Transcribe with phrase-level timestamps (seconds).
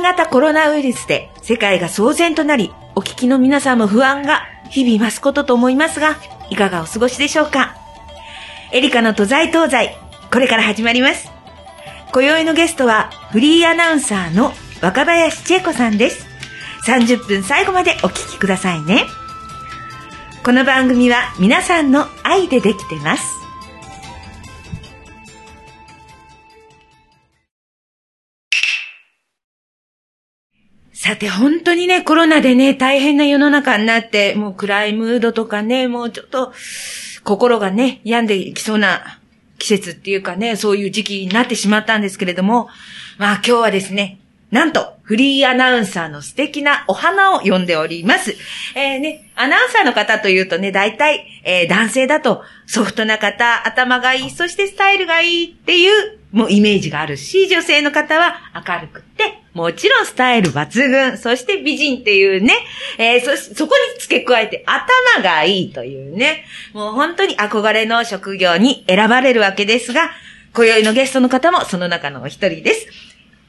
[0.00, 6.16] 新型コロナウイルスで世界が騒然となり、お聞きの皆さんも不安が日々増すことと思いますが、
[6.48, 7.76] いかがお過ごしでしょうか？
[8.72, 9.94] エリカの都在東西、
[10.32, 11.30] これから始まります。
[12.14, 16.26] 今宵のゲストはフリーアナウンサーの若林千恵子さんです。
[16.86, 19.04] 30分最後までお聞きくださいね。
[20.42, 23.22] この番組は皆さんの愛でできてます。
[31.02, 36.52] さて、本当にね、コロナでね、大変な世の中になって、もう暗いムードとかね、もうちょっと、
[37.24, 39.18] 心がね、病んでいきそうな
[39.58, 42.68] 季節っていうかね、そういう時期になってしまったんですけれども、
[43.16, 48.36] まあ今日はですね、なんと、フリーアナウンサーの素敵なお花を呼んでおります。
[48.74, 62.54] えー、ね、アナウンサーの方というとね、大体、えー、男性だとソフトな方、頭がいい、そしてスタイルがいいっていうもうイメージがあるし、女性の方は明るくて、もちろんスタイル抜群、そして美人っていうね、
[62.98, 70.10] えー、そ、そこに付け加えて頭がいいというね、もう本当に憧れの職業に選ばれるわけですが、
[70.54, 72.86] 今宵のゲストの方もその中のお一人です。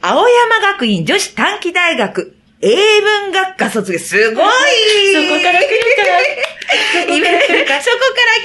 [0.02, 4.00] 青山学院女子短期大学英文学科卒業。
[4.00, 5.78] すごいそこから来る
[7.08, 7.14] か。
[7.14, 7.72] イベント、そこから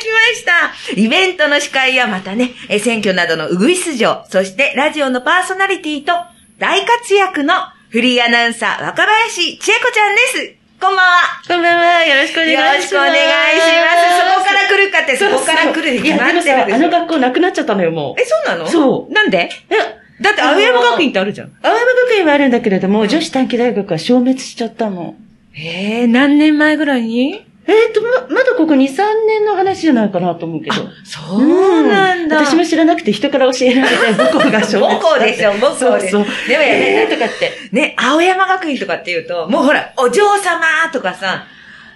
[0.01, 1.01] 来ました。
[1.01, 6.13] イベントの司会やまたね、選挙などのうぐいす嬢、そしてラジオのパーソナリティと
[6.59, 7.53] 大活躍の
[7.91, 10.55] フリーアナウンサー若林千恵子ちゃんです。
[10.81, 11.43] こんばんは。
[11.47, 12.03] こんばんは。
[12.07, 12.65] よろしくお願いします。
[12.65, 14.33] よろしくお願いします。
[14.33, 16.75] そこから来るかって、そこから来るに決まってるで。
[16.75, 18.21] あの学校なくなっちゃったのよ、もう。
[18.23, 18.67] え、そうなの？
[18.67, 19.13] そう。
[19.13, 19.51] なんで？
[19.69, 19.77] え、
[20.23, 21.53] だって青山学院ってあるじゃん。
[21.63, 25.15] 青山学院はあるんだけれども、女子短期大学は消滅しちゃったの。
[25.55, 27.47] ええ何年前ぐらいに？
[27.69, 30.77] えっ、と、ま、まだここ2、3年の話じゃないかなと思うけど。
[31.05, 36.11] そうなんだ、私も知らなくて人から教えられて、母校が消滅母校ですよ、母校です。
[36.11, 36.49] そうそう。
[36.49, 37.53] でもやね、とかって。
[37.73, 40.61] ね、青山学院とかって言うと、もうほら、お嬢様
[40.93, 41.45] とかさ、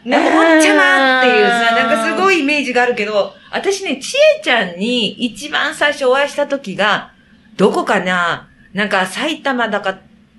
[0.04, 7.12] ね、お坊ちゃまっていうさ、なんかすごいイメージがあるけど、私ね、ちえちゃんに一番最初お会いした時が、
[7.56, 8.48] どこかな？
[8.72, 9.98] なんか埼玉だか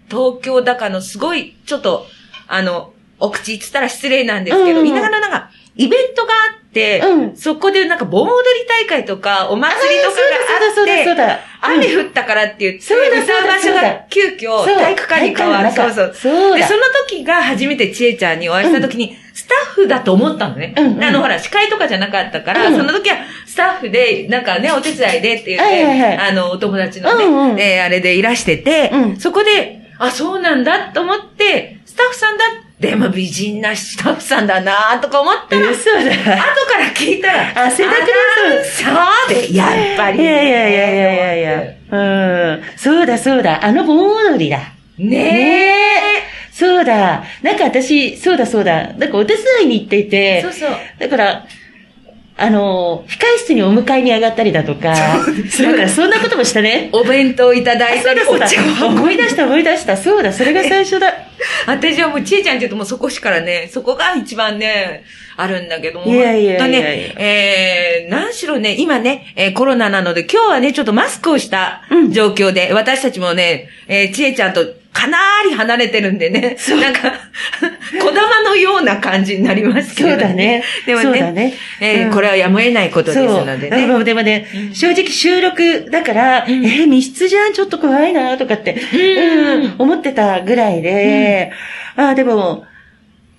[0.09, 2.07] 東京だかのすごい、ちょっと、
[2.47, 15.71] あの、お口言ったら失礼なんですけど、うん、がらなんか、イベントがあって、うん、そこでなんか盆踊り大会とか、お祭りとかがあって、そうだそうだ雨降ったからって言って、歌う場所が急遽体育館に変わる。
[15.71, 16.13] そうそう。
[16.13, 20.73] そうで、その時が初めてちえちゃんにお会いした時に、スタッフだと思ったのね。
[20.75, 32.45] うんうん、あの、ほら、司会とかじゃなかったから、うん、その時はスタッフで、なんかね、お手伝いでって言って、あの、お友達のね、うんうん、えー、あれでいらしてて、うん、そこで、あ、そうなんだと思って、スタッフさんだ
[32.81, 35.99] でも美人なスタッフさんだなとか思ったら、嘘だ。
[35.99, 38.07] 後から聞いたら、あ、背中に
[38.65, 41.61] そうで、やっぱり、いやいやいやいやいやいや。
[41.91, 42.63] うん。
[42.75, 43.63] そうだそうだ。
[43.63, 43.99] あの盆
[44.33, 44.73] 踊りだ。
[44.97, 46.23] ねえ。
[46.51, 47.23] そうだ。
[47.43, 48.93] なんか私、そうだそうだ。
[48.93, 50.41] なんかお手伝いに行っていて。
[50.41, 50.71] そうそう。
[50.97, 51.45] だから、
[52.41, 56.89] あの、控室にお迎えに上がったりだとか、だからそんなこともしたね。
[56.91, 58.89] お弁当いただいたり、お茶を。
[58.89, 59.95] 思い出した思い出した。
[59.95, 61.13] そうだ、それが最初だ。
[61.67, 65.03] 私はもうちえちゃんって言うともうそこしからね、そこが一番ね、
[65.37, 66.07] あるんだけども。
[66.07, 76.55] いやいやいやいやね、えー、何しろね、今ね、えー、コロナなので今日はね、ちょっとマスクをした状況で、うん、私たちもね、えー、ちえちゃんとかなーり離れてるんでね。
[76.57, 76.81] そう。
[76.81, 77.13] なんか、
[77.99, 80.13] 小玉のような感じになりますけど、ね。
[80.13, 80.63] そうだね。
[80.85, 83.87] でもね、そうだねえー、うん、これはやむを得ないことですのでね。
[83.87, 91.51] そうでもね、うん、正直収録だから、うん、えー、密室じゃん、ちょっと怖いな、とかって、うん、思ってたぐらいで、
[91.95, 92.65] ああ、でも、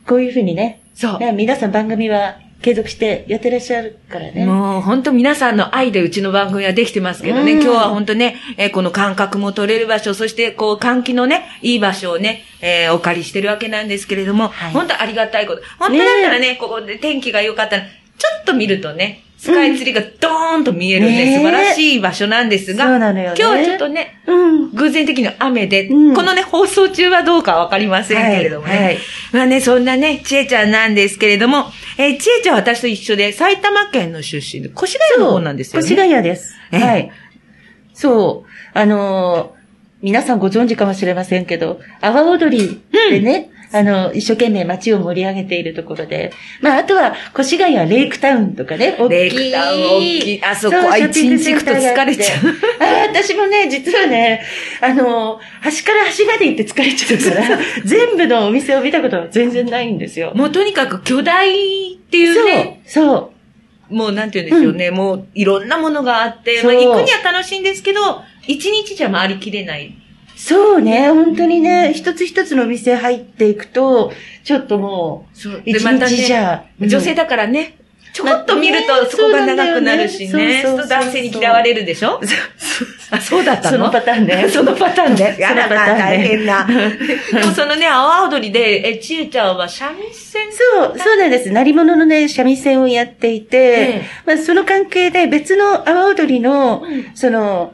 [0.07, 0.81] こういうふうにね。
[0.95, 1.33] そう。
[1.33, 4.47] 皆さん番組は継続してやってらっしゃるからね。
[4.47, 15.63] もう本当皆さんの愛でうちの番組はできてますけどね、うん、今日は本当ね、えー、この感覚も取れる場所、そしてこう換気のね、いい場所をね、えー、お借りしてるわけなんですけれども、はい、本当ありがたいこと。
[15.79, 17.89] 本当だったらね、ねここで天気が良かったら、ちょ
[18.43, 28.73] っと見るとね、スカイツリーがドーンと見えるん、素晴らしい場所なんですが、そうなのよ、ね、今日はちょっとね、うん、偶然的に雨で、うん、このね、放送中はどうかわかりませんけれどもね。
[28.73, 28.99] はいはい、
[29.33, 31.65] まあね、そんなね、ちえちゃんなんですけれども、
[31.99, 35.89] えー、ちえちゃんは私と一緒で埼玉県の出身で、越谷の方なんですよね。
[35.89, 36.55] 越谷です。
[36.71, 37.11] はい。
[37.95, 38.79] そう。
[38.79, 39.62] あのー
[40.03, 46.33] 皆さんご存知かもしれませんけど、阿波踊りでね、あの、一生懸命街を盛り上げているところで。
[46.61, 50.45] まあ、あとは、越谷はレイクタウンとかね、レイクタウン大きい。
[50.45, 52.49] あそこは一日行くと疲れちゃう。
[52.81, 54.43] あ私もね、実はね、
[54.83, 60.33] あの、端から端まで行って疲れちゃうから、 全部のお店を見たことは全然ないんですよ。
[60.35, 62.83] もうとにかく巨大っていうね。
[62.85, 63.33] そう、そ
[63.91, 63.95] う。
[63.95, 69.95] もうなんて言うんでしょうね、うん、もういろんなものがあって、まあ行くには楽しいんですけど、一日じゃ回りきれない
[70.37, 74.13] そうね、本当にね、一つ一つのお店入っていくと、
[74.43, 75.63] ちょっともう、そう。
[75.65, 77.77] 一日じね、ゃ、うん女性だからね、
[78.13, 80.63] ちょこっと見るとそこが長くなるしね。
[80.63, 82.21] そう男性に嫌われるでしょ？
[83.11, 83.79] あ、そうだったの？
[83.79, 84.49] そのパターンね。
[84.51, 85.33] そのパターン で。
[85.35, 86.67] そのパターンね大変な。
[86.69, 90.43] でもそのね、阿波踊りで、え、ちえちゃんは三味線？
[90.53, 91.51] そう、そうなんです。
[91.51, 97.73] 鳴り物のね、三味線をやっていて、えまあ、その関係で別の阿波踊りの、うんその、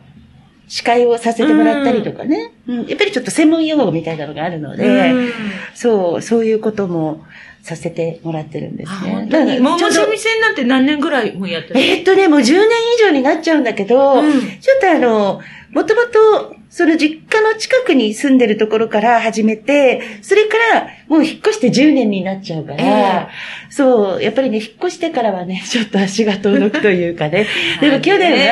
[0.69, 2.87] 司会をさせてもらったりとかね、うん。
[2.87, 5.31] やっぱりちょっと専門用語みたいなのがあるので、うん。
[5.75, 7.25] そう、そういうことも
[7.62, 9.12] させてもらってるんですあね。
[9.12, 9.61] 本当に。
[9.61, 14.32] もう三味線なんて何年ぐらいもやってるえーっとね、もう10年以上になっちゃうんだけど、うん。
[14.32, 23.29] ちょっとあの、もともと、その実家の近くに住んでるところから始めて、それからもう引っ越して10年になっちゃうから、え
[23.70, 27.47] そう、やっぱりね、引っ越してからはね、 ちょっと足が遠のくというかね。
[27.81, 28.50] でも去年ね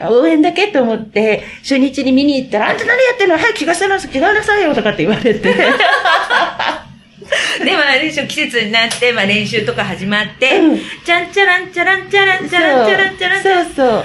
[0.00, 3.38] は、応援だけと思って、初日に見に行ったら、あんた何やってんの？
[3.38, 5.40] 早く着替えなさい、着替えなさいよとかって言われて。
[7.64, 13.64] で、まあ、あれでしょ、季節になって、まあ、練習とか始まって、うんちゃんちゃらんちゃらんちゃらんちゃらんちゃらんちゃらんちゃらん。
[13.64, 13.86] そうそう。
[13.86, 14.04] あーら、え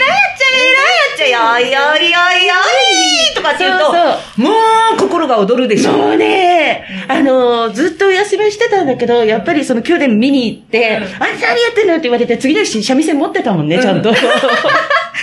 [0.00, 2.54] らいやっちゃえらいやっちゃ、よいよいよいよ
[3.32, 4.50] いとかって言うと、そうも
[4.94, 5.92] う心が踊るでしょ。
[5.92, 14.10] もうね、あの、ずっとお休みしてたんだけど、やっぱりその去年見に行って、うんあんた何やってんのって言われて、次の日三味線持ってたもんね、ちゃんと。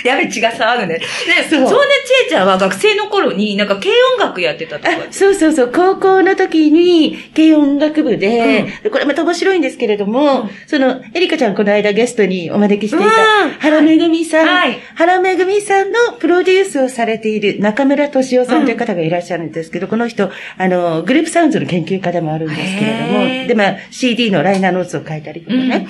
[0.04, 0.98] やべ、血が騒ぐね。
[0.98, 1.04] で、
[1.48, 1.60] そう。
[1.60, 4.90] ね、ちえちゃんは学生の頃になんか軽音楽やってたとか。
[4.90, 8.82] あ そうそうそう、高校の時に軽音楽部で、うん。
[8.84, 10.50] でこれまた面白いんですけれども、うん。
[10.66, 13.50] その、エリカちゃんこの間ゲストにお招きしていた、うん。
[13.58, 14.78] 原めぐみさん、はい。
[14.94, 25.86] 原めぐみさんのプロデュースをされている中村敏夫さんという方がいらっしゃるんですけど、この人、あの、グループサウンズの研究家でもあるんですけれども、で、まあ、CD のライナーノーツを書いたりとかね。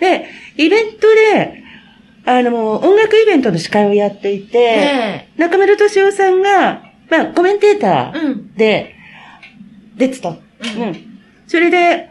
[0.00, 0.26] で、
[0.56, 1.65] イベントで、
[2.26, 8.54] あの、音楽イベントの司会をやっていて、ね中村敏夫さんが、まあ、コメンテーターうん。
[8.54, 8.94] で、
[9.96, 10.30] 出てた。
[10.30, 10.34] う
[10.78, 10.82] ん。
[10.82, 10.96] うん
[11.46, 12.10] それで、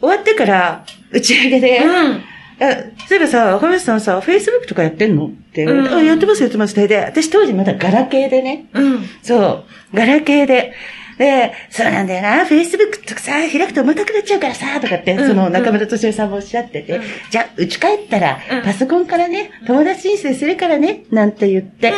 [0.00, 2.22] 終わってから、打ち上げで、うん。
[2.58, 2.74] あ
[3.06, 5.26] そういえばさ、赤林さんさ、Facebook とかやってんの？
[5.26, 6.74] ってうんあ、やってますやってます。
[6.74, 9.04] で、私当時まだガラケーでね、うん。
[9.22, 10.72] そう、ガラケーで、
[11.18, 17.02] で、そうなんだよな、Facebook とかさ、開くと重たくなっちゃうからさ、とかって、うんその中村敏夫さんもおっしゃってて、うん。
[17.30, 21.94] じゃあ、家帰ったらうん、パソコンからね、友達申請するからね、なんて言って、うん。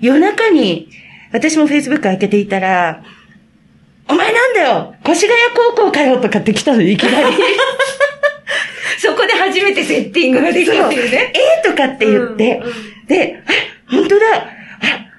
[0.00, 0.88] 夜中に、
[1.32, 3.04] 私も Facebook 開けていたら、
[4.08, 5.32] お前なんだよ越谷
[5.76, 7.36] 高校かよとかって来たの、いきなり。
[8.98, 11.32] そこで初めてセッティングができるっていうね。
[11.34, 13.06] えーとかって言って、うん。
[13.06, 14.26] で、あ、本当だ。
[14.36, 14.46] あ、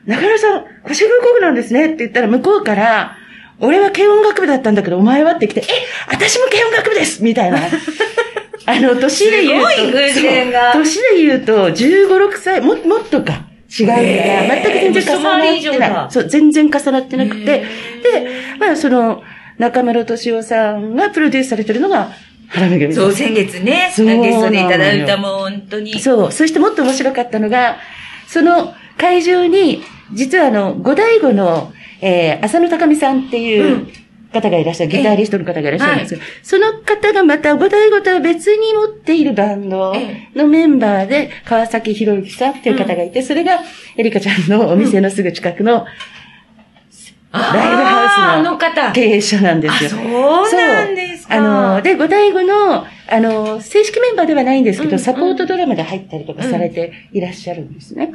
[0.06, 3.18] 中村さん、越谷高校なんですねって言ったら向こうから、
[3.62, 5.34] 俺は軽音楽部だったんだけど、お前は？
[5.34, 5.64] って来て、え、
[6.10, 7.60] 私も軽音楽部ですみたいな。
[8.66, 9.70] あの、年で言うと。
[9.70, 13.46] すごい偶然がそう年で言うと、15、6歳、も、もっとか。
[13.80, 16.08] 違うから、全く全然重なってないだ。
[16.10, 17.42] そう、全然重なってなくて。
[17.42, 19.24] へでー、まあ、その、
[19.58, 22.10] 中村敏夫さんがプロデュースされてるのが、
[22.50, 26.00] 原めぐみさんそう、先月ね、ゲストでいただいたもう本当に。
[26.00, 26.32] そう。
[26.32, 27.78] そしてもっと面白かったのが、
[28.28, 29.84] その会場に、
[30.14, 33.94] 実はあの、五大五の、えー、浅野高美さんっていううん。
[34.32, 43.60] 方がいらっしゃる、ギタリストの方がいらっしゃるんですけど、その方がまた五大五とは別に持っているバンドえのメンバーで、川崎博之さんっていう方がいて、それが、
[43.98, 45.84] エリカちゃんのお店のすぐ近くのライ
[47.34, 48.92] ブハあウスの。
[48.94, 49.90] 経営者なんですよ。
[49.94, 51.36] あそうなんですか。
[51.36, 58.12] あの、で、五大五の、あの、正式メンバーではないんですけど、うんサポートドラマで入ったりとかされていらっしゃるんですね。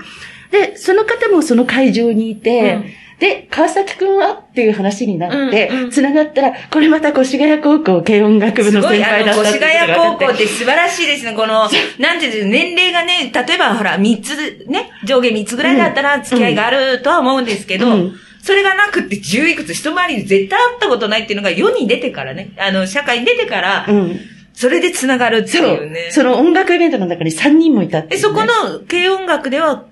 [0.51, 2.85] で、その方もその会場にいて、うん
[3.19, 11.33] で、川崎くんはっていう話になって繋がったら、これまた越谷高校軽音楽部すごい、の先輩あの、だったって越ことが分かって谷高校って素晴らしいですね。
[11.35, 11.69] この、
[11.99, 24.21] なんていうんです年齢がね、例えばほら、三つ、ね、上下三つぐらいだったら付き合いがあるとは思うんですけど、うんそれがなくって十いくつ一回りで絶対会ったことないっていうのが世に出てからね、あの、社会に出てから、うん。
[24.53, 26.07] それで繋がるってそいうね。
[26.11, 26.13] う。
[26.13, 29.87] その音楽イベントの中に3人もいたっていえ、そこの軽音楽では、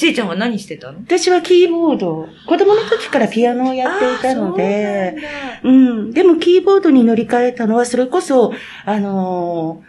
[0.00, 0.98] ちえちゃんは何してたの？
[1.00, 5.14] 私はキーボード、子供の時からピアノをやっていたので、
[5.62, 5.84] うなん。
[5.84, 6.10] だうん。
[6.12, 8.54] でもキーボードに乗り換えたのは、それこそ、
[8.86, 9.82] あの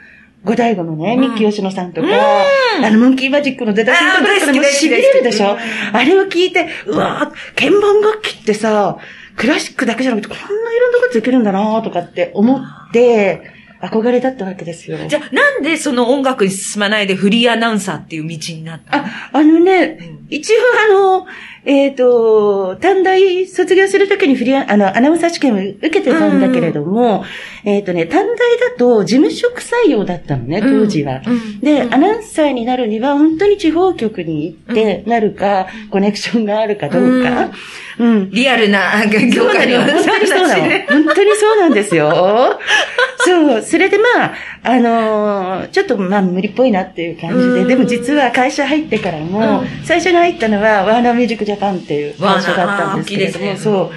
[0.44, 1.22] ー、五大五のね、うん。
[1.22, 2.86] ミッキー吉野さんとか、うん。
[2.86, 5.58] あの、モンキーマジックの出だしのところからも痺れるでしょ
[5.94, 8.98] あれを聞いて、うわー鍵盤楽器ってさ、
[9.38, 14.98] クラシックだけじゃなくて、こんないろんなことできるんだなとかって思って、憧れだったわけですよ。
[15.08, 19.04] じゃあ、なんでその音楽に進まないでフリーアナウンサーっていう道になったの？
[19.06, 20.58] あ、あのね、うん一応
[20.90, 21.28] あの、
[21.66, 27.26] えっ、と、短大卒業するときにフリー、あの、アナウンサー試験を受けてたんだけれども、
[27.66, 31.22] えっ、とね、短大だと事務職採用だったのね、当時は。
[31.28, 37.52] うんで、うんアナウンサーになるには、本当に地方局に行ってなるか、コネクションがあるかどうか。
[38.00, 38.30] うん。
[38.32, 39.46] リアルな 業。
[39.50, 40.64] 界の本当にそうなの。
[40.64, 42.60] ね本当にそうなんですよ。
[43.20, 43.41] そう。
[43.62, 47.68] それでまあ、あのーちょっとまあ無理っぽいなっていう感じで、うん。
[47.68, 53.58] でも実は会社入ってからも、う最初に入ったのはワーナーミュージックジャパンっていう会社だったんですけれども、ね。
[53.58, 53.92] そう。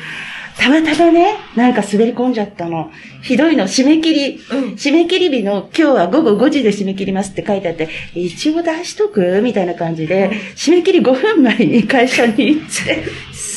[0.58, 2.90] たまたまね、なんか滑り込んじゃったの。
[3.22, 9.40] ひどいの、締め切り、うん締め切り日の今日は午後5時で締め切りますって書いてあって、一応出しとく？
[9.42, 13.04] みたいな感じで、締め切り5分前に会社に行って。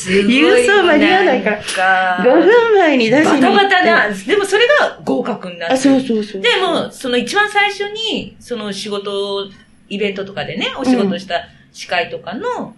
[0.08, 3.40] 郵送間に合わないからか5分前に出しに行。
[3.40, 4.14] バタバタな。
[4.14, 5.74] でもそれが合格になって。
[5.74, 6.42] あ、そうそうそう。
[6.42, 9.48] でも、その一番最初に、その仕事、
[9.88, 12.74] イベントとかでね、お仕事した司会とかの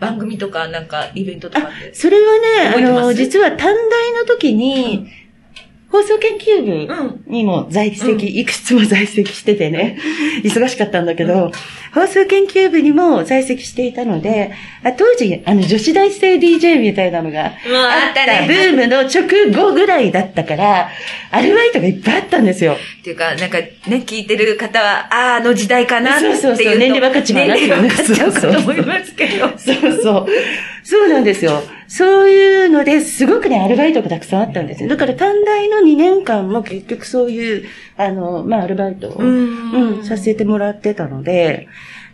[0.00, 1.94] 番組とか、なんかイベントとかって。
[1.94, 2.32] それは
[2.74, 5.08] ね、あの、実は短大の時に、
[5.90, 9.98] 放送研究部にも在籍、うんいくつも在籍しててね、
[10.44, 11.50] 忙しかったんだけど、
[11.92, 14.52] 放送研究部にも在籍していたので、
[14.84, 17.52] あ当時、あの、女子大生 DJ みたいなのがあっ
[18.14, 20.90] たブームの直後ぐらいだったから、
[21.32, 22.76] アルバイトがいっぱいあったんですよ。
[23.00, 23.70] っていうか、なんかね、
[24.06, 26.40] 聞いてる方は、ああ、あの時代かなっていうと。
[26.40, 29.58] そうそうそう年齢分かっちまうなっていうね年齢分かっちゃうかと思いますけど。
[29.58, 30.26] そうそう。
[30.90, 31.62] そうなんですよ。
[31.86, 34.88] そういうのですごくね、アルバイトがたくさんあったんですよ。
[34.88, 41.68] だから短大の2年間も結局そういう、あの、まあ、アルバイトを、うんうん、させてもらってたので、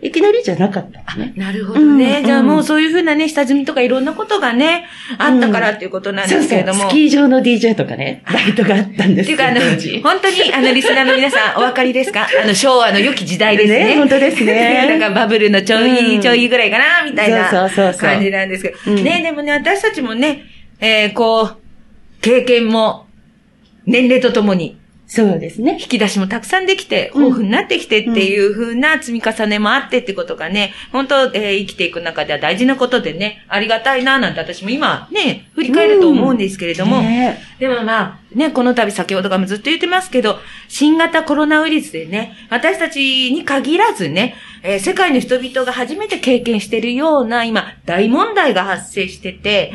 [0.07, 1.33] いきなりじゃなかったのね。
[1.37, 2.19] なるほどね。
[2.19, 4.87] うんじゃあもうそういうふうなね、下積みとかいろんなことがね、
[5.19, 6.75] あったからっていうことなんですけれども。
[6.75, 9.37] そうそうスキー場の DJ とかね、バイトがあったんですよ。
[9.37, 9.61] っていうか、あの
[10.03, 12.29] 本当に、あの、リスナーの皆さん、 お分かりですか？
[12.43, 13.85] あの、昭和の良き時代ですね。
[13.85, 18.77] ね本当ですね なんかバブルのちょい、うんちょいぐらいかな、みたいなそうそうそうそう感じなんですけど。
[18.87, 20.43] うんね、でもね、私たちもね、
[20.81, 21.57] えー、こう、
[22.21, 23.07] 経験も、
[23.87, 25.79] 年齢とともに、そうですね。
[25.81, 27.23] 引き出しもたくさんできて、うん。
[27.23, 37.39] 豊富になってきてっていう風な積み重ねもあってってことがね、本当、えー生きていく中では大事なことでね、ありがたいななんて私も今ね、振り返ると思うんですけれども、ね。
[37.61, 42.99] でもまあ、ね、この度先ほどからもずっと言ってますけど、新型コロナウイルスでね、私たち
[43.33, 44.35] に限らずね、
[44.65, 49.73] えー世界の人々が初めて経験しているような今、大問題が発生してて、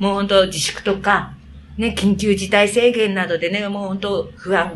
[0.00, 1.34] もう本当自粛とか、
[1.82, 4.72] ね、緊急事態宣言などでね、もう本当不安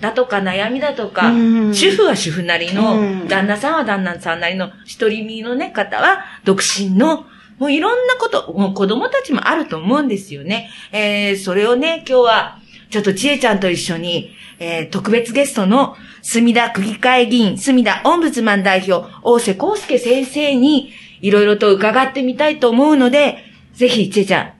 [0.00, 1.36] だとか悩みだとか、う
[1.70, 7.26] ん主婦は主婦なりの、うん旦那さんは旦那さんなりの、一人身のね、方は独身の、
[7.58, 10.70] もういろんなこと、もう子供たちもあると思うんですよね。
[10.92, 12.58] えー、それをね、今日は、
[12.90, 14.30] ちょっとちえちゃんと一緒に、
[14.60, 23.38] えー、特別ゲストの、墨田区議会議員、墨田オンブズマン代表、大瀬康介先生に、いろいろと伺ってみたいと思うので、
[23.74, 24.52] ぜひ、ちえちゃん、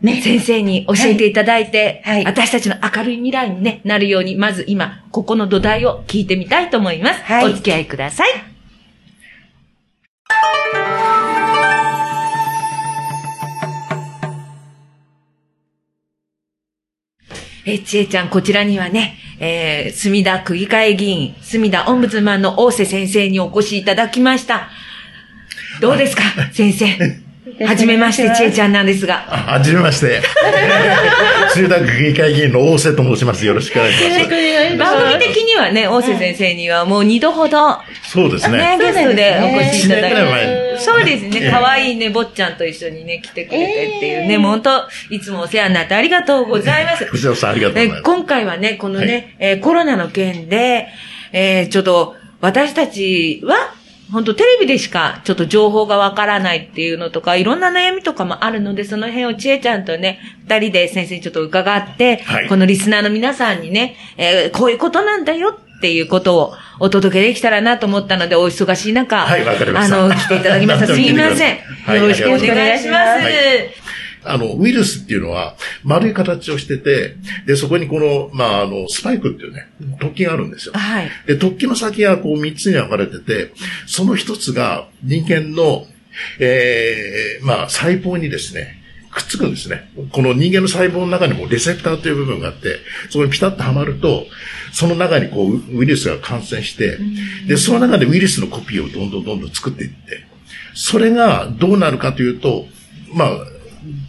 [0.00, 7.22] ね、先生に教えていただいて、はいはい私たちの明るい未来に、ね、なるように、まず今、ここの土台を聞いてみたいと思います。
[7.22, 8.28] はいお付き合いください。
[17.66, 24.70] え、ちえちゃん、こちらにはね、えー、墨田区議会議員、墨田オンブズマンの大瀬先生にお越しいただきました。
[25.80, 27.27] どうですか、先生？
[27.66, 29.24] はじめまして、ちえちゃんなんですが。
[29.28, 30.20] あはじめまして。
[31.56, 33.44] 中田区議会議員の大瀬と申します。
[33.44, 34.78] よろしくお願いします。
[34.78, 38.78] 番組的にはね、大瀬先生にはもう二度ほど、そうですね、ね。
[38.78, 40.30] ゲストでお越しいただい一年くらいて。
[40.30, 43.64] 前そうですね、ええ可愛いね、坊ちゃんと一緒にね、来てくれて
[43.96, 47.04] っていうね、ええもう本当いつもお世話になってありがとうございます。
[47.06, 47.98] 藤田さんありがとうございます。
[47.98, 50.86] え今回はね、このね、えーコロナの件で、
[51.32, 53.74] えーちょっと、私たちは、
[54.12, 70.86] 本当テレビでしかちょっと情報がわからないっていうのとか、いろんな悩みとかもあるので、その辺をちえちゃんとね、二人で先生にちょっと伺って、はいこのリスナーの皆さんにね、えーこういうことなんだよっていうことをお届けできたらなと思ったので、お忙しい中、はいあの、来ていただきました。
[70.88, 71.58] す何でもいません。
[71.84, 73.24] はいよろしくお願いします。
[73.24, 73.88] はい
[74.24, 79.68] あの、ウイルスっていうのは丸い形をしてて、で、そこにこの、まあ、あの、スパイクっていうね、
[80.00, 80.74] 突起があるんですよ。
[80.74, 81.10] はい。
[81.26, 83.52] で、突起の先がこう三つに分かれてて、
[83.86, 85.86] その一つが人間の、
[86.40, 88.78] ええまあ、細胞にですね、
[89.10, 89.90] くっつくんですね。
[90.12, 92.78] この人間の細胞の中にもレセプターという部分があって、
[93.10, 94.26] そこにピタッとはまると、
[94.72, 96.98] その中にこうウウイルスが感染して、
[97.46, 100.26] で、その中でウイルスのコピーをどんどんどんどん作っていって、
[100.74, 102.66] それがどうなるかというと、
[103.14, 103.30] まあ、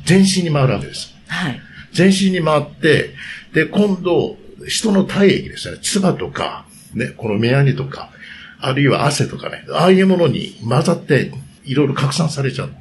[0.05, 1.15] 全身に回るわけです。
[1.27, 1.61] はい。
[1.93, 3.13] 全身に回って、
[3.53, 8.11] で、今度、人の体液ですね、唾とか、ね、この目やにとか、
[8.59, 11.31] あるいは汗とかね、ああいうものに混ざって、
[11.63, 12.73] いろいろ拡散されちゃう。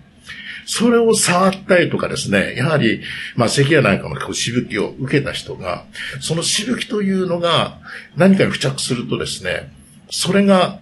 [0.67, 3.01] それを触ったりとかですね、やはり、
[3.37, 5.85] まあ、咳やなんかのこうしぶきを受けた人が、
[6.21, 7.79] そのしぶきというのが
[8.17, 9.73] 何かに付着するとですね、
[10.11, 10.81] それが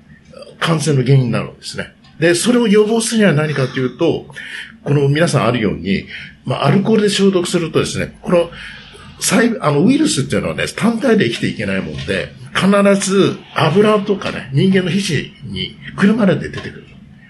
[0.59, 1.95] 感染の原因になるんですね。
[2.19, 4.27] で、それを予防するには何かというと、
[4.87, 6.07] この皆さんあるように、
[6.45, 8.51] まあ、アルコールで消毒するとですね、この、
[9.19, 16.87] 細あの、ウイルスっていうのはね、単体で生きていけないもんで、必ず油とかね、人間の皮脂にくるまれて出てくる。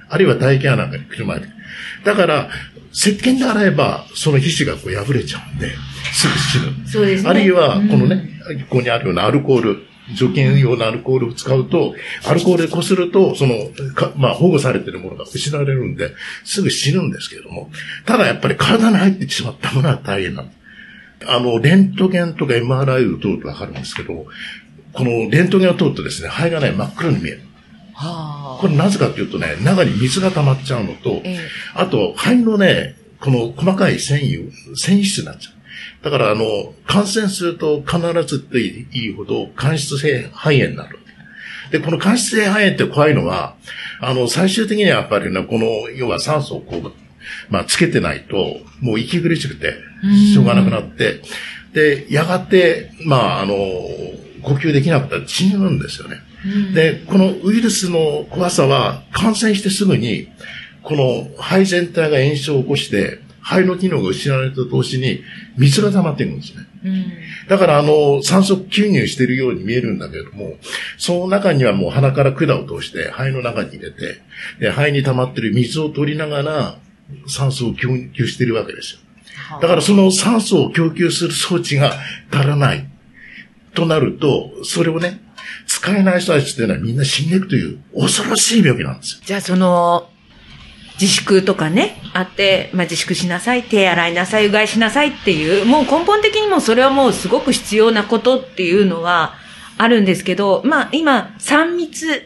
[0.09, 1.57] あるいは唾液なんかにくるまれてくる。
[2.05, 2.51] だから、
[2.93, 5.71] 石鹸で洗えば、その皮脂がこう破れちゃうんで、
[6.13, 6.89] すぐ死ぬ。
[6.89, 7.31] そうですね。
[7.31, 8.29] あるいは、うんこのね、
[8.69, 11.95] ここにあるようなアルコール、除菌用のアルコールを使うと、
[12.27, 13.55] アルコールでこすると、その、
[13.95, 16.13] かまあ、保護されているものが失われるんで、
[16.45, 17.71] すぐ死ぬんですけれども、
[18.05, 20.57] ただやっぱり体に入ってしまったものは大変なんです。
[21.29, 24.27] あの、レントゲンとか MRI を通るとわかるんですけど、
[24.93, 27.41] このレントゲンを通るとですね、肺がね、真っ黒に見える。
[27.95, 28.61] はあ。
[28.61, 31.39] これなぜかというとね、中に水が溜まっちゃうのと、ええ
[31.75, 35.56] あと、肺のね、この細かい繊維、繊維質になっちゃう。
[36.03, 40.99] だから、あの、感染すると必ずっていいほど、間質性肺炎になる。
[41.71, 43.57] で、この間質性肺炎って怖いのは、
[44.01, 46.93] あの、最終的にはやっぱりね、この、要は酸素をこう、
[47.51, 48.37] まあ、つけてないと、
[48.81, 49.75] もう息苦しくて、
[50.33, 51.23] しょうがなくなって、
[51.73, 53.55] で、やがて、まあ、あの、
[54.43, 56.19] 呼吸できなくて死ぬんですよね。
[56.75, 60.29] で、このウイルスの怖さは、感染してすぐに、
[60.83, 65.23] この肺全体が炎症を起こして、肺の機能が失われた同時に、
[65.57, 66.67] 水が溜まっていくんですね。
[66.85, 67.13] うん。
[67.49, 70.55] だから、あの、酸素吸入しているように見えるんだけれども、
[70.99, 74.21] その中にはもう鼻から管を通して肺の中に入れて、
[74.59, 76.79] で肺に溜まっている水を取りながら
[77.29, 79.01] 酸素を供給しているわけですよ。
[79.61, 81.93] だからその酸素を供給する装置が
[82.33, 82.89] 足らない
[83.75, 85.21] となると、それをね、
[85.69, 89.21] 使えない人たちっていうのはみんな死んでいくという恐ろしい病気なんですよ。
[89.25, 90.11] じゃあその、
[91.01, 99.35] 自粛とかね、あって、まあ、自粛しなさい、手洗いなさい、うがいしなさいっていう、もう根本的にもそれはもうすごく必要なことっていうのは
[99.77, 102.23] あるんですけど、まあ今、3密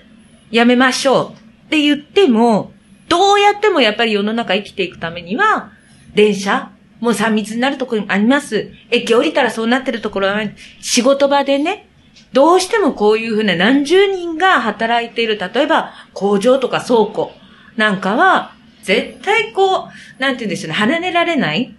[0.51, 2.73] やめましょうって言っても、
[3.09, 5.73] どうやってもやっぱり世の中生きていくためには、
[6.15, 8.71] 電車もう3密になるところもあります。
[8.91, 10.41] 駅降りたらそうなってるところは、
[10.81, 11.89] 仕事場でね、
[12.33, 17.33] どうしてもこういうふうな何十人が働いている、例えば工場とか倉庫
[17.77, 18.53] なんかは、
[18.91, 21.73] 絶対こう、なんて言うんでしょうね、離れられない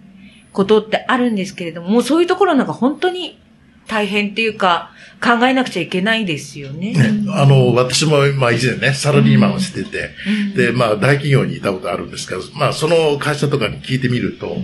[0.52, 3.38] ことってあるんですけれども、もうそういうところなんか本当に
[3.86, 4.90] 大変っていうか、
[5.22, 6.94] 考えなくちゃいけないですよね。
[6.94, 10.10] ね、あの、私も、まあ以前ね、サラリーマンをしてて、
[10.56, 14.56] で、まあ大企業にいたことあるんですけど、まあその会社とかに聞いてみると、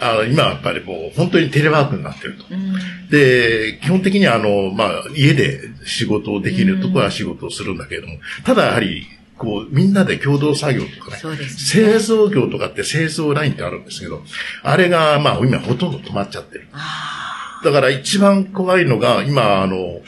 [0.00, 2.44] あの、今はやっぱりもう本当にテレワークになってると。
[2.50, 2.74] うん
[3.10, 9.06] で、基本的にはあの、まあ家で仕事をできるところは仕事をするんだけれども、ただやはり、
[9.38, 14.22] こう、みんなで共同作業とかね、そうですね製造業とかって製造ラインってあるんですけど、
[14.62, 16.68] あれが、まあ今ほとんど止まっちゃってる。
[16.72, 20.00] あだから一番怖いのが、今、あの、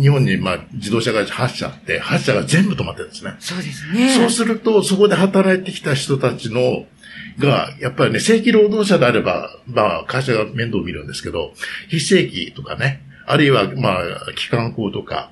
[0.00, 3.30] 日本に、まあ、自動車会社8社あって、8社が全部止まってるんですね。
[3.30, 4.14] ーそうですね。
[4.14, 6.86] そうすると、そこで働いてきた人たちの、
[7.38, 11.52] が、やっぱりね、正規労働者であれば、まあ、会社が面倒を見るんですけど、
[11.88, 15.30] 非正規とかね、あるいは、まあ、機関校とか、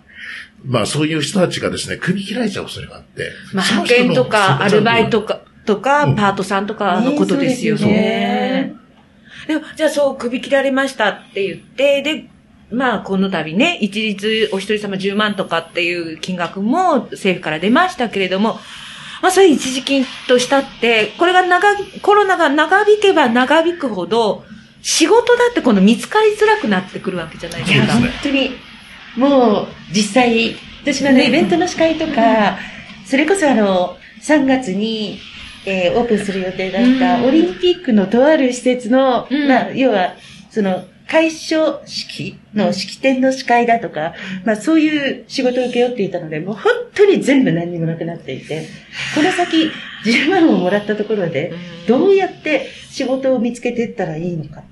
[0.65, 3.31] まあ、そういう人たちがですね、首切られちゃう恐れがあって。
[3.53, 8.75] まあ、派遣とか、アルバイトか、とか、うんパートさんとかのことですよね
[9.47, 12.31] そうでも、じゃあそう、首切られましたって言って、で、
[12.71, 18.59] まあ、この度ね、一律お一人様10万とかっていう金額も政府から出ましたけれども、
[19.23, 21.69] まあ、それ一時金としたって、これが長、
[22.03, 24.45] コロナが長引けば長引くほど、
[24.83, 27.93] 仕事だって今度見つかりづらくなってくるわけじゃないですか。
[27.95, 28.53] 本当に、
[29.17, 32.59] もう、実際、私はね、イベントの司会とか、
[33.07, 35.19] それこそあの、3月に、
[35.67, 37.25] えーオープンする予定だった、うん。
[37.29, 39.49] オリンピックのとある施設の、うん。
[39.49, 40.15] まあ、要は、
[40.51, 48.67] その、開所式の式典の司会だとか、まあそういう仕事を請け負っていたので、もう本当に全部何にもなくなっていて、
[49.15, 49.71] この先
[50.05, 51.53] 10万をもらったところで、
[51.87, 54.63] どうやって仕事を見つけていったらいいのか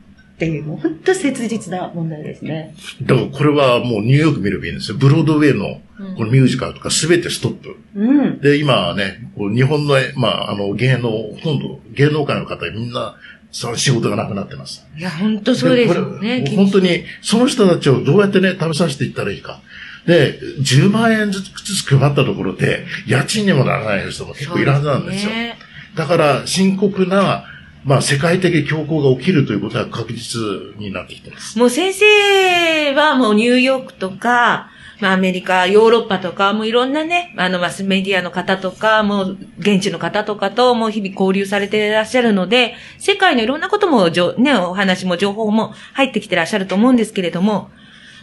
[0.42, 2.74] っていう、もう本当切実な問題ですね。
[3.02, 4.96] だからこれはもうニューヨーク見ればいいんですよ。
[4.98, 5.80] ブロードウェイの
[6.16, 7.76] このミュージカルとかすべてストップ。
[7.94, 8.40] うん。
[8.40, 13.14] で、今はね、こう日本の、まあ、あの、芸能、ほとんど芸能界の方みんな、
[13.52, 14.84] その仕事がなくなってます。
[14.96, 16.44] いや、本当そうですよね。
[16.56, 19.60] 本当に、その人たちをどうやってね、食べさせていったらいいか。
[20.06, 25.30] で、10万円ずつ配ったところで、家賃にもならない人も結構いるはずなんですよ。
[25.30, 25.56] ね
[25.94, 27.44] だから、深刻な、
[27.84, 30.40] まあ、世界的恐慌が起きるということは確実
[30.78, 31.58] になってきてます。
[31.58, 47.70] もう先生はもうニューヨークとか、まあアメリカ、ヨーロッパとか、もういろんなね、あのマスメディアの方とか、もう現地の方とかともう日々交流されていらっしゃるので、世界のいろんなこともじょ、ね、お話も情報も入ってきてらっしゃると思うんですけれども、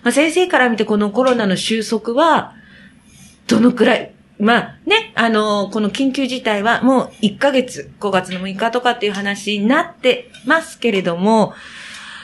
[0.03, 2.53] まあ先生から見てこのコロナの収束は、
[3.47, 11.53] どのくらい、まあね、あの、この緊急事態はもう1ヶ月、5月の6日とかっていう話になってますけれども、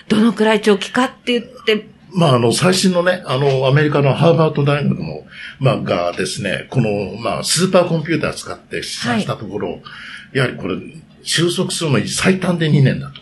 [0.07, 5.25] どのくらい長期化って言って、まあ、あの、最新のね、あの、アメリカのハーバード大学の、
[5.59, 9.81] まあ、がですね、この、まあ、スーパーコンピューターを使って試算したところ、
[10.31, 10.77] やはりこれ、
[11.23, 13.19] 収束するのに最短で2年だと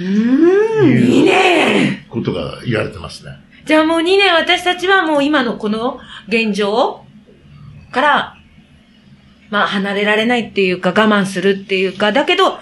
[0.00, 0.88] うーん。
[0.88, 3.32] いう2年ことが言われてますね。
[3.64, 7.04] じゃあもう2年私たちはもう今のこの現状
[7.90, 8.36] から、
[9.50, 12.58] まあ離れられないっていうか我慢するっていうか、だけど、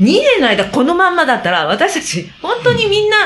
[0.00, 3.16] 2年の間このまんまだったら私たち本当にみんな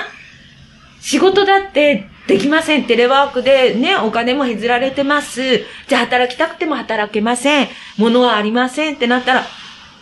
[1.02, 2.86] 仕事だってできません。
[2.86, 5.58] テレワークでね、お金も削られてます。
[5.88, 7.68] じゃあ働きたくても働けません。
[7.98, 9.44] 物はありませんってなったら、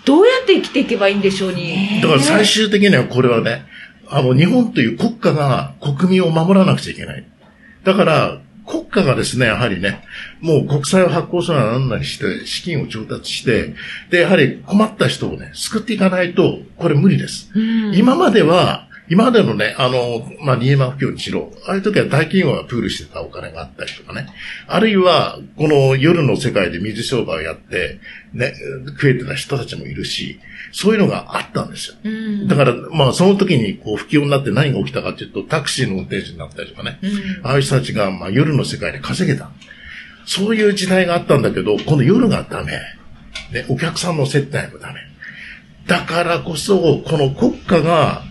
[0.05, 2.01] どうやって生きていけばいいんでしょうに。
[2.03, 3.65] だから最終的にはこれはね、
[4.09, 7.25] あの、日本という国家が国民を守らなくちゃいけない。
[7.85, 8.39] だから、
[8.71, 10.05] 国家がですね、やはりね、
[10.41, 13.75] もう国債を発行するな何なりして、資金を調達して、
[14.11, 17.51] で、やはり困った人をね、救っていかないと、これ無理です。
[17.55, 24.29] うん今までは、今までのね、あの、まあ、新山不況にしろ、ああいう時は大企業がプールしてたお金があったりとかね。
[24.69, 27.99] あるいは、この夜の世界で水商売をやって、
[28.33, 28.55] ね、
[28.91, 30.39] 食えてた人たちもいるし、
[30.71, 31.97] そういうのがあったんですよ。
[32.05, 37.01] うんだから、まあ、その時に、こう、不況になって何が起きたかというと、タクシーの運転手になったりとかね。
[37.03, 37.11] うん
[37.43, 39.51] ああいう人たちが、まあ、夜の世界で稼げた。
[40.25, 42.75] そういう時代があったんだけど、この夜がダメ。
[43.51, 45.01] ね、お客さんの接待もダメ。
[45.89, 48.30] だからこそ、この国家が、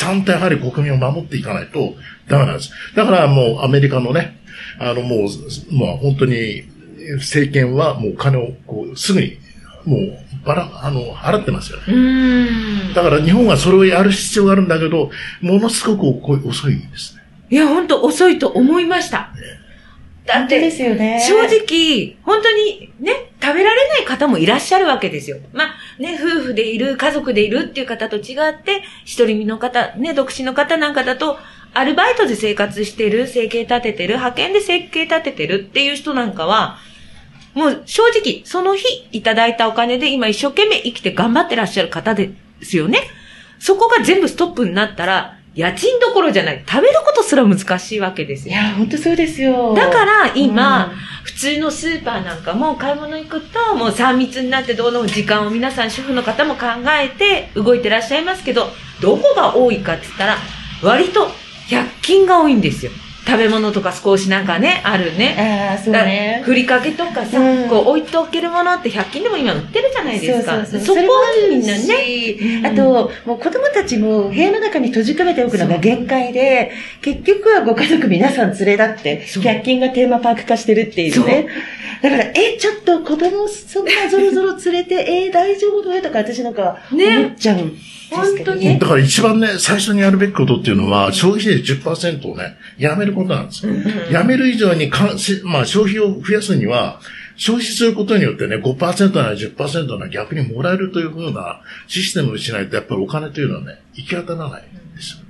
[0.00, 1.92] ちゃんとやはり国民を守っていかないと
[2.26, 2.72] ダメなんです。
[2.96, 4.40] だからもうアメリカのね、
[4.78, 6.62] あのもう、まあ本当に
[7.18, 9.36] 政権はもうお金をこうすぐに、
[9.84, 11.84] もうばら、あの、払ってますよね。
[11.88, 12.94] うん。
[12.94, 15.10] だから日本はそれをやる必要があるんだけど、
[15.42, 17.22] ものすごくお遅いんですね。
[17.50, 19.34] いや、本当遅いと思いました。
[20.24, 21.22] だってで、すよね。
[21.28, 25.38] 正直、本当にね、食べられない方もいらっしゃるわけですよ。
[25.52, 31.38] まあ、ね、夫婦でいる、家族でいるっていう方と違って、一人身の方、ね、独身の方なんかだと、
[31.74, 36.78] アルバイトで生活してる、生計立ててる、派遣で生計立ててるっていう人なんかは、
[37.52, 42.32] もう正直、その日いただいたお金で今一生懸命生きて頑張ってらっしゃる方で
[42.62, 43.00] すよね。
[43.58, 46.64] そこが全部ストップになったら、家賃どころじゃない。
[46.66, 48.54] 食べることすら難しいわけですよ。
[48.54, 49.74] いや、本当そうですよ。
[49.74, 56.66] だから今、うん普通のスーパーなんかも買い物行くと、もう3密になってどうの時間を皆さん主婦の方も考
[57.00, 58.68] えて動いてらっしゃいますけど、
[59.00, 60.36] どこが多いかって言ったら、
[60.82, 61.28] 割と
[61.68, 62.90] 100均が多いんですよ。
[63.30, 65.70] 食べ物とか少しなんかね、あるね。
[65.70, 66.42] ああ、そうね。
[66.44, 70.56] ふりかけとかさ、うんこう置いておけるものって100均でも今売ってるじゃないですか。
[70.56, 70.96] そうそうそう。
[70.96, 72.68] これもあるにみんなね。
[72.68, 81.46] あと、もう子供たちも部屋の中に閉じ込めておくのが限界で、結局はご家族皆さん連れだって、そう100均がテーマパーク化してるっていうね。
[82.02, 87.76] だから、え、ちょっと子供そんなゾロゾロ連れて、え、大丈夫だよとか私なんかね思っちゃうん
[88.10, 88.78] ですけどね。
[88.78, 93.72] だから一番ね、最初にやるべきことっていうのは、消費税10%をね、やめることなんですよ。
[94.10, 97.00] やめる以上にかんし、まあ消費を増やすには、
[97.36, 105.20] 消費することによってね、5%なら10%なら逆にもらえるというふうなシステムをしないと、やっぱりお金というのはね、行き当たらないんですよ。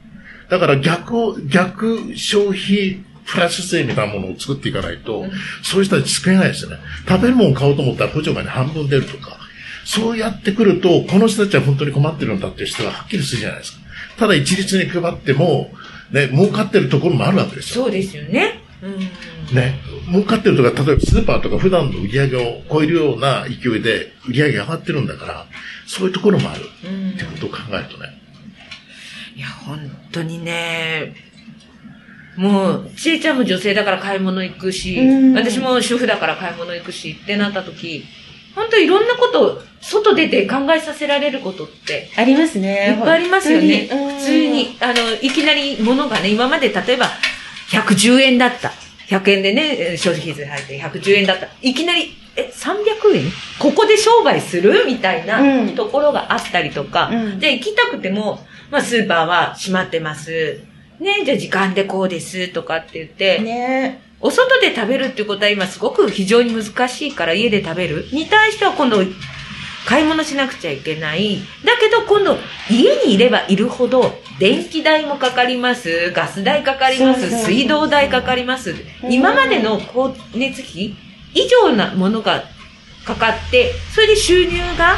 [0.48, 5.26] だから逆を、逆消費プラス税みたいなものを作っていかないと、
[5.62, 6.78] そういう人たち救えないですよね。
[7.08, 9.39] 食べるものを買おうと思ったら補助がね、半分出るとか。
[9.90, 13.78] そうやってくると、この人たちは本当に困ってるんだっていう人がはっきりするじゃないですか。
[14.18, 15.72] ただ一律に配っても、
[16.12, 17.86] ね、儲かってるところもあるわけですよ。
[17.86, 18.60] そうですよね。
[18.82, 19.56] うん。
[19.56, 19.80] ね。
[20.06, 25.46] 儲かってるとか、例えばスーパーとか普段の売り上げを超えるような勢いで売り上げが上がってるんだから、
[25.88, 28.16] そういうところもあるうんってことを考えるとね。
[29.34, 31.16] いや、本当にね、
[32.36, 38.04] もう、ちえちゃんも女性だから買い物行くしうん、私も主婦だから買い物行くしってなった時、
[38.54, 42.96] 本当いろんなこと、外出て考えさせられることって、ありますね。
[42.98, 43.88] いっぱいありますよね。
[43.90, 47.06] 普通に、あの、いきなり物がね、今まで例えば、
[47.70, 48.72] 110円だった。
[49.08, 51.48] 100円でね、えー消費税入って110円だった。
[51.62, 53.24] いきなり、え、300円？
[53.58, 54.84] ここで商売する？
[54.86, 58.38] みたいなうんところがあったりとか、うんで、行きたくても、
[58.70, 60.60] まあ、スーパーは閉まってます。
[61.00, 68.06] ね、じゃあ時間でこうですとかって言って、ねお外で食べるっていうことは今すごく非常に難しいから家で食べる？
[68.12, 68.98] に対しては今度、
[69.86, 71.38] 買い物しなくちゃいけない。
[71.64, 72.36] だけど今度、
[72.70, 78.74] 家にいればいるほど、電気代もかかります、ガス代かかります、水道代かかります。
[79.08, 80.94] 今までの光熱費
[81.32, 82.44] 以上なものが
[83.06, 84.96] かかって、それで収入が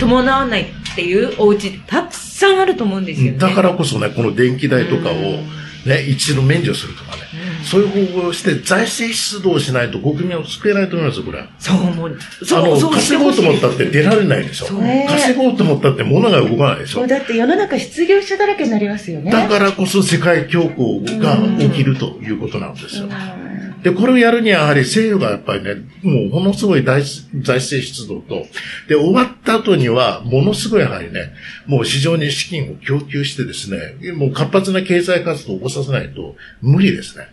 [0.00, 3.38] 伴わないっていうお家たくさんあると思うんですよね。
[3.38, 7.22] だからこそね、この電気代とかをうんね、一度免除するとかね、
[7.64, 11.46] そういう方法をして財政出動しないと国民を救えないと思いますよ、これは。
[11.58, 12.18] そう思う。
[12.52, 14.66] あの、稼ごうと思ったって出られないでしょ。
[14.66, 17.06] 稼ごうと思ったって物が動かないでしょ。
[17.06, 19.30] だって世の中失業者だらけになりますよね。
[19.30, 23.04] だからこそ世界恐慌が起きるということなんですよ。
[23.04, 23.49] うん
[23.82, 28.46] で、これをやるにはやはり政府がやっぱりね、もうものすごい大財政出動と、
[28.88, 31.32] で、終わった後には、ものすごいやはりね、
[31.66, 37.28] もう市場に資金を供給してですね、もう活発な経済活動を起こさせないと無理ですね。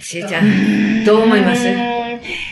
[0.00, 1.66] しえちゃん、どう思います？
[1.66, 2.02] うん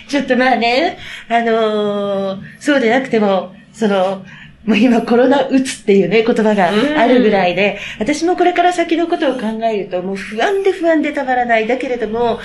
[0.09, 4.25] ちょっとまあね、あのーそうでなくても、その、
[4.65, 11.67] もう今コロナうつっていうね、言葉があるぐらいで、私もこれから先のことを考えると、もう不安で不安でたまらない。
[11.67, 12.39] だけれども、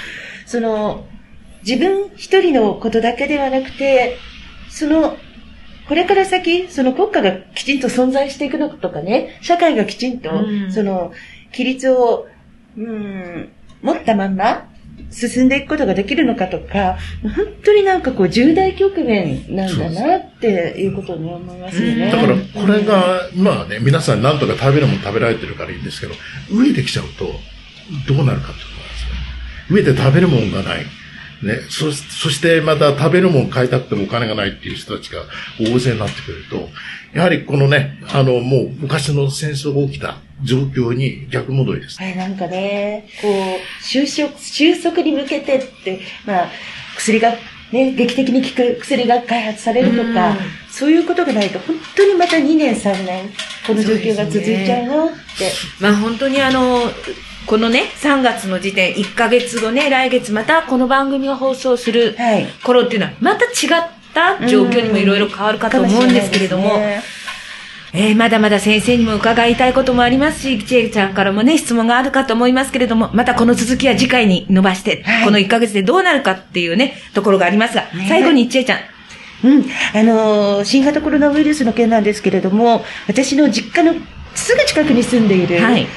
[0.45, 1.05] その、
[1.67, 4.17] 自分一人のことだけではなくて、
[4.69, 5.17] その、
[5.87, 11.11] これから先、その国家がきちんと存在していくのとかね、社会がきちんとう、んその、
[11.51, 12.27] 規律を、
[12.77, 13.49] うん、
[13.81, 14.69] 持ったまんま、
[15.15, 22.11] 進んでいくことができるのかとか、本当になんかこう重大局面なんだなっていうことに思いますよね。
[22.11, 26.13] だから、これが、まあね、皆さん何とか食べるもの食べられてるからいいんですけど、
[26.49, 27.25] 飢えてきちゃうと、
[28.13, 29.77] どうなるかってことなんですね。
[29.77, 30.85] 飢えて食べるものがない。
[31.43, 35.21] ね、そ、そしてまた食べるもの買いたくてもお金がないっていう人たちが
[35.59, 36.69] 大勢になってくると、
[37.13, 42.01] やはりこのね、あの、もう昔の戦争が起きた状況に逆戻りです。
[42.01, 46.49] はい、なんかね、こう、収束、収束に向けてって、まあ、
[46.97, 47.33] 薬が、
[47.71, 50.37] ね、劇的に効く薬が開発されるとか、うん
[50.75, 53.29] そういうことがないと、本当にまた2年、3年、
[53.65, 55.49] この状況が続いちゃうなって。
[55.79, 56.91] まあ本当にあの、
[57.45, 62.45] このね、3月の時点、1ヶ月後ね、来月またこの番組を放送するはい。
[62.61, 66.77] 頃っていうのは、また違った状況にもいろいろ変わるかと思うんですけれども、
[67.97, 78.79] えーまだまだ先生にも伺いたいこともありますし、ちえちゃんからもね、質問があるかと思いますけれども、またこの続きは次回に伸ばして、はいこの1ヶ月でどうなるかっていうね、ところがありますが、ね最後にちえちゃん、
[79.47, 79.65] うん。
[79.93, 83.95] あのー新型コロナウイルスの件なんですけれども、私の実家の
[84.33, 85.87] すぐ近くに住んでいる、はい。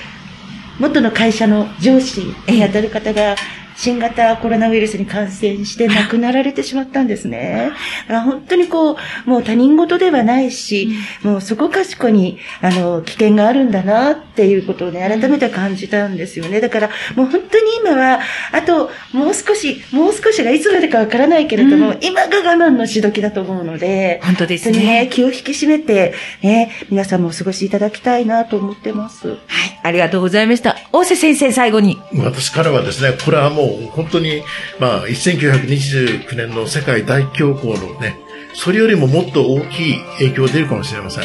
[0.79, 3.35] 元の会社の上司に当たる方が、
[3.79, 7.71] 新型コロナウイルスに感染して亡くなられてしまったんですね。
[8.09, 8.97] 本当にこう、
[9.31, 10.91] もう他人事ではないし、
[11.23, 16.61] もうそこかしこに、あの、危険があるんだなっていうことをね、改めて感じたんですよね。
[16.61, 25.09] だから、もう本当に今は、あと、もう少し、もう少しがいつまでかわからないけれども、今が我慢のしどきだと思うので、本当ですね、ね。
[25.13, 29.29] 気を引き締めて、ね、皆さんもお過ごしいただきたいなと思ってます。
[29.29, 29.39] はい。
[29.85, 30.77] ありがとうございました。
[30.93, 31.97] 大瀬先生、最後に。
[32.17, 34.43] 私からはですね、これはもうう本当に、
[34.79, 38.19] まあ、1929年の世界大恐慌のね、
[38.55, 41.25] それよりももっと大きい影響が出るかもしれません。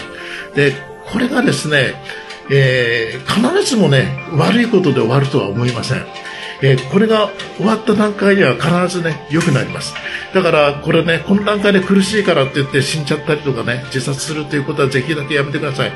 [0.55, 0.73] で、
[1.11, 1.93] これがですね、
[2.51, 6.05] えー必ずもね、悪いことで終わるとは思いません。
[6.61, 9.93] えーこれが終わった段階では必ずね、良くなります。
[10.33, 15.91] だから、これね、この段階で苦しいからって言って死んじゃったりとかね、自殺するということはぜひだけやめてください。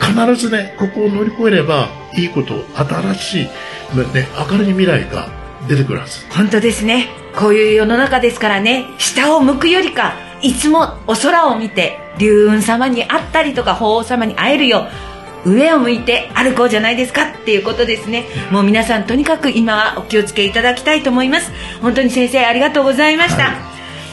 [0.00, 3.44] 必ずね、ここを乗り越えれば、いいこと、新しい、
[4.12, 6.26] ね、明るい未来が出てくるはず。
[6.30, 7.08] 本当ですね。
[7.36, 14.86] こういう世の中ですからね、下を向くよりか、いつもお空を見て、龍雲様に会ったりとか、法皇様に会えるよ
[15.44, 18.24] う、上を向いて歩こうじゃないですかっていうことですね。
[18.50, 21.52] もう皆さんとにかく今はお気をつけいただきたいと思います。
[21.82, 23.52] 本当に先生ありがとうございました。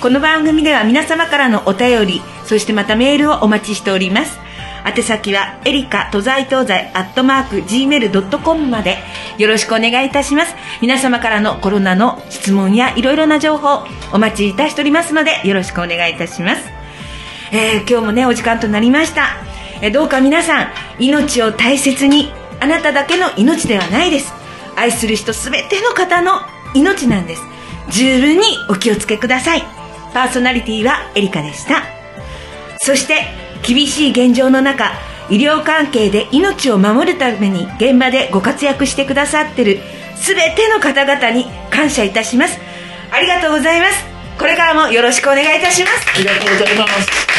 [0.01, 4.39] この番組では皆様からのお便り、そしてまたメールをお待ちしております。
[4.85, 8.97] 宛先はエリカ都在東西アットマーク gmail.com まで。
[9.37, 10.55] よろしくお願いいたします。
[10.81, 16.69] 皆様からのコロナの質問やいろいろな情報お待ちいたしておりますのでよろしくお願いいたします、
[17.51, 19.37] えー今日もねお時間となりました、
[19.81, 20.67] えーどうか皆さん
[20.99, 24.31] 命を大切にあなただけの命ではないです。
[24.75, 26.33] 愛する人すべての方の
[26.75, 27.41] 命なんです。
[27.89, 29.63] 十分にお気をつけください。
[30.13, 31.83] パーソナリティはエリカでした。
[32.77, 33.25] そして
[33.63, 34.91] 厳しい現状の中
[35.29, 39.79] 医療関係で命を守るために現場でご活躍してくださってる
[40.15, 42.59] 全ての方々に感謝いたします。
[43.11, 44.05] ありがとうございます。
[44.37, 46.09] これからもよろしくお願いいたします。
[46.15, 47.30] ありがとうございます。